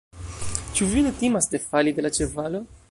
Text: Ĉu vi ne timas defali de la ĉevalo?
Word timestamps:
Ĉu 0.79 0.87
vi 0.93 1.03
ne 1.09 1.11
timas 1.21 1.49
defali 1.53 1.97
de 1.99 2.09
la 2.09 2.17
ĉevalo? 2.19 2.67